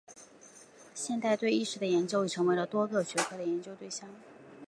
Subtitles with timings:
[0.95, 4.09] 现代对意识的研究已经成为了多个学科的研究对象。